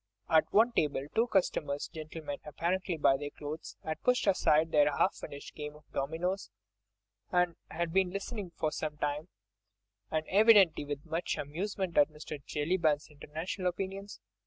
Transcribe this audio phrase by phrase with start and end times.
[0.31, 5.75] At one table two customers—gentlemen apparently by their clothes—had pushed aside their half finished game
[5.75, 6.49] of dominoes,
[7.31, 9.27] and had been listening for some time,
[10.09, 12.43] and evidently with much amusement at Mr.
[12.43, 14.19] Jellyband's international opinions.